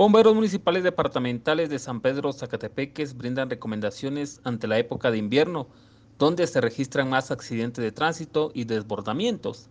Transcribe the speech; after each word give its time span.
Bomberos 0.00 0.34
municipales 0.34 0.82
departamentales 0.82 1.68
de 1.68 1.78
San 1.78 2.00
Pedro 2.00 2.32
Zacatepeques 2.32 3.14
brindan 3.14 3.50
recomendaciones 3.50 4.40
ante 4.44 4.66
la 4.66 4.78
época 4.78 5.10
de 5.10 5.18
invierno, 5.18 5.66
donde 6.18 6.46
se 6.46 6.62
registran 6.62 7.10
más 7.10 7.30
accidentes 7.30 7.84
de 7.84 7.92
tránsito 7.92 8.50
y 8.54 8.64
desbordamientos. 8.64 9.68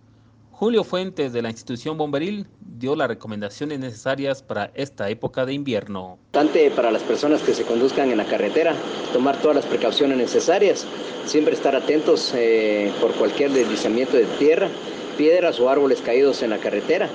Julio 0.52 0.84
Fuentes 0.84 1.34
de 1.34 1.42
la 1.42 1.50
institución 1.50 1.97
bomberil 1.97 2.46
dio 2.78 2.96
las 2.96 3.07
recomendaciones 3.07 3.79
necesarias 3.79 4.44
para 4.44 4.70
esta 4.76 5.10
época 5.10 5.47
de 5.47 5.54
invierno. 5.54 6.20
Importante 6.27 6.70
para 6.75 6.91
las 6.91 7.02
personas 7.02 7.41
que 7.41 7.55
se 7.55 7.64
conduzcan 7.64 8.11
en 8.11 8.20
la 8.20 8.25
carretera, 8.25 8.75
tomar 9.11 9.36
todas 9.41 9.55
las 9.55 9.66
precauciones 9.66 10.16
necesarias, 10.16 10.86
siempre 11.25 11.55
estar 11.55 11.75
atentos 11.75 12.34
eh, 12.36 12.93
por 13.02 13.14
cualquier 13.14 13.50
deslizamiento 13.50 14.16
de 14.16 14.25
tierra, 14.38 14.70
piedras 15.18 15.59
o 15.59 15.71
árboles 15.71 16.02
caídos 16.02 16.43
en 16.43 16.52
la 16.52 16.59
carretera. 16.59 17.09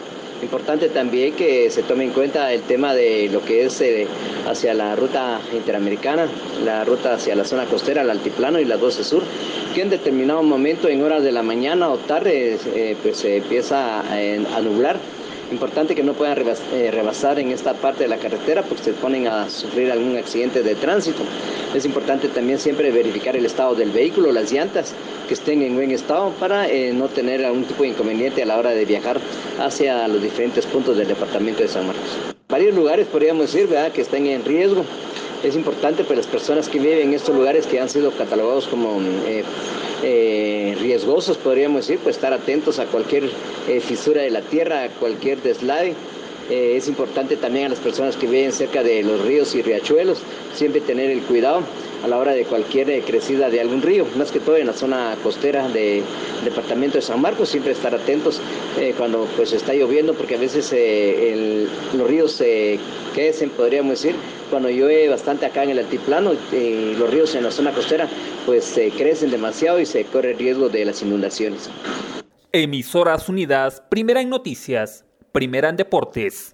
Importante 0.45 0.91
también 0.91 1.33
que 1.33 1.71
se 1.71 1.83
tome 1.83 2.05
en 2.05 2.11
cuenta 2.11 2.53
el 2.53 2.61
tema 2.63 2.95
de 2.95 3.31
lo 3.33 3.43
que 3.43 3.65
es 3.65 3.81
eh, 3.81 4.07
hacia 4.47 4.75
la 4.75 4.95
ruta 4.95 5.41
interamericana, 5.55 6.29
la 6.63 6.85
ruta 6.85 7.15
hacia 7.15 7.35
la 7.35 7.45
zona 7.45 7.65
costera, 7.65 8.03
el 8.03 8.11
altiplano 8.11 8.61
y 8.61 8.67
la 8.67 8.77
12 8.77 9.05
Sur, 9.05 9.23
que 9.75 9.81
en 9.81 9.89
determinado 9.89 10.43
momento, 10.43 10.89
en 10.89 11.03
horas 11.03 11.23
de 11.23 11.33
la 11.33 11.43
mañana 11.43 11.89
o 11.89 11.97
tarde, 11.97 12.59
eh, 12.75 12.95
pues 13.03 13.17
se 13.17 13.39
empieza 13.39 14.01
a 14.01 14.61
nublar 14.61 14.99
Importante 15.55 15.95
que 15.95 16.03
no 16.03 16.15
puedan 16.15 16.37
eh, 16.73 16.91
rebasar 16.91 17.39
en 17.39 17.53
esta 17.53 17.75
parte 17.75 18.03
de 18.03 18.09
la 18.09 18.17
carretera 18.17 18.63
porque 18.65 18.83
se 18.83 18.93
ponen 18.93 19.29
a 19.29 19.49
sufrir 19.49 19.93
algún 19.93 20.17
accidente 20.17 20.65
de 20.65 20.75
tránsito. 20.75 21.23
Es 21.77 21.85
importante 21.85 22.27
también 22.27 22.59
siempre 22.59 22.91
verificar 22.91 23.37
el 23.37 23.47
estado 23.47 23.77
del 23.77 23.93
vehículo, 23.93 24.33
las 24.33 24.51
llantas 24.51 24.95
que 25.29 25.35
estén 25.35 25.63
en 25.63 25.77
buen 25.77 25.93
estado 25.93 26.31
para 26.41 26.69
eh, 26.69 26.93
no 26.93 27.07
tener 27.07 27.45
algún 27.45 27.63
tipo 27.67 27.85
de 27.85 27.91
inconveniente 27.91 28.43
a 28.43 28.47
la 28.47 28.59
hora 28.59 28.71
de 28.71 28.85
viajar 28.85 29.21
hacia 29.61 30.09
los 30.09 30.21
diferentes 30.21 30.67
puntos 30.67 30.97
del 30.97 31.07
departamento 31.07 31.63
de 31.63 31.69
San 31.69 31.87
Marcos. 31.87 32.19
Varios 32.49 32.75
lugares 32.75 33.07
podríamos 33.07 33.53
decir 33.53 33.69
¿verdad? 33.69 33.93
que 33.93 34.01
están 34.01 34.27
en 34.27 34.45
riesgo. 34.45 34.85
Es 35.45 35.57
importante 35.57 36.05
para 36.05 36.17
las 36.17 36.27
personas 36.27 36.71
que 36.71 36.79
viven 36.79 37.09
en 37.09 37.15
estos 37.15 37.37
lugares 37.37 37.67
que 37.67 37.79
han 37.79 37.91
sido 37.91 38.11
catalogados 38.13 38.67
como 38.67 38.99
eh, 39.27 39.45
eh, 40.03 40.75
riesgosos, 40.81 41.37
podríamos 41.37 41.87
decir, 41.87 42.01
pues 42.03 42.17
estar 42.17 42.33
atentos 42.33 42.79
a 42.79 42.87
cualquier 42.87 43.25
eh, 43.69 43.81
fisura 43.81 44.23
de 44.23 44.31
la 44.31 44.41
tierra, 44.41 44.85
a 44.85 44.89
cualquier 44.89 45.43
deslave. 45.43 45.95
Eh, 46.49 46.77
es 46.77 46.89
importante 46.89 47.37
también 47.37 47.67
a 47.67 47.69
las 47.71 47.79
personas 47.79 48.17
que 48.17 48.27
viven 48.27 48.53
cerca 48.53 48.83
de 48.83 49.03
los 49.03 49.21
ríos 49.23 49.55
y 49.55 49.61
riachuelos, 49.61 50.23
siempre 50.55 50.81
tener 50.81 51.11
el 51.11 51.21
cuidado 51.21 51.61
a 52.05 52.09
la 52.09 52.19
hora 52.19 52.33
de 52.33 52.45
cualquier 52.45 53.03
crecida 53.03 53.49
de 53.49 53.61
algún 53.61 53.81
río, 53.81 54.07
más 54.17 54.31
que 54.31 54.39
todo 54.39 54.57
en 54.57 54.67
la 54.67 54.75
zona 54.75 55.17
costera 55.23 55.69
del 55.69 56.03
departamento 56.45 56.99
de 56.99 57.03
San 57.03 57.21
Marcos, 57.21 57.49
siempre 57.49 57.73
estar 57.73 57.95
atentos 57.95 58.43
cuando 58.99 59.27
pues 59.37 59.53
está 59.55 59.73
lloviendo, 59.73 60.13
porque 60.13 60.35
a 60.35 60.39
veces 60.39 60.71
los 61.95 62.07
ríos 62.07 62.33
se 62.33 62.79
crecen, 63.15 63.49
podríamos 63.51 63.91
decir, 64.03 64.15
cuando 64.51 64.69
llueve 64.69 65.09
bastante 65.09 65.47
acá 65.47 65.63
en 65.63 65.71
el 65.71 65.79
altiplano, 65.79 66.33
los 66.33 67.11
ríos 67.11 67.35
en 67.35 67.45
la 67.45 67.51
zona 67.51 67.73
costera 67.73 68.07
pues 68.45 68.65
se 68.65 68.91
crecen 68.91 69.31
demasiado 69.31 69.81
y 69.81 69.87
se 69.87 70.05
corre 70.05 70.33
el 70.33 70.39
riesgo 70.39 70.69
de 70.69 70.85
las 70.85 71.01
inundaciones. 71.01 71.71
Emisoras 72.53 73.29
Unidas, 73.31 73.83
primera 73.89 74.21
en 74.21 74.29
noticias, 74.29 75.07
primera 75.33 75.71
en 75.71 75.77
deportes. 75.77 76.54